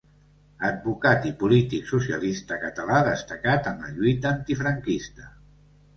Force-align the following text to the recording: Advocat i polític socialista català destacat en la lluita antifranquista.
Advocat 0.69 1.27
i 1.31 1.33
polític 1.43 1.91
socialista 1.91 2.59
català 2.63 3.03
destacat 3.11 3.69
en 3.73 3.79
la 3.85 3.95
lluita 3.99 4.33
antifranquista. 4.37 5.29